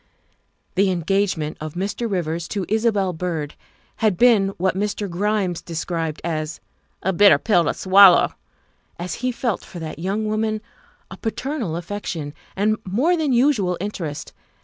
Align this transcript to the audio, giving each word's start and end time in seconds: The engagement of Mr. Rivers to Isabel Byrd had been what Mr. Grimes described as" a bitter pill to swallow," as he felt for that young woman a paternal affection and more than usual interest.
The 0.73 0.89
engagement 0.89 1.57
of 1.61 1.75
Mr. 1.75 2.09
Rivers 2.09 2.47
to 2.47 2.65
Isabel 2.67 3.13
Byrd 3.13 3.53
had 3.97 4.17
been 4.17 4.47
what 4.57 4.75
Mr. 4.75 5.07
Grimes 5.07 5.61
described 5.61 6.19
as" 6.23 6.59
a 7.03 7.13
bitter 7.13 7.37
pill 7.37 7.65
to 7.65 7.73
swallow," 7.75 8.33
as 8.97 9.13
he 9.21 9.31
felt 9.31 9.63
for 9.63 9.77
that 9.77 9.99
young 9.99 10.25
woman 10.25 10.59
a 11.11 11.17
paternal 11.17 11.75
affection 11.75 12.33
and 12.55 12.77
more 12.83 13.15
than 13.15 13.31
usual 13.31 13.77
interest. 13.79 14.33